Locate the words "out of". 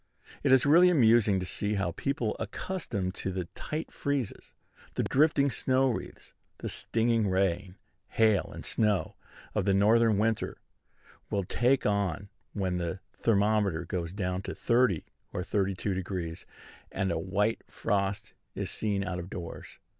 19.03-19.29